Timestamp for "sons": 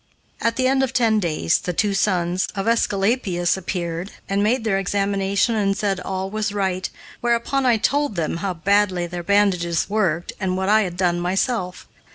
1.93-2.47